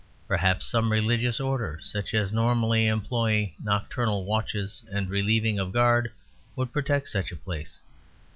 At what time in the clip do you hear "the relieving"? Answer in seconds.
5.07-5.59